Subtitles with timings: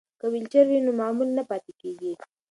[0.19, 2.13] که ویلچر وي نو معلول نه پاتیږي.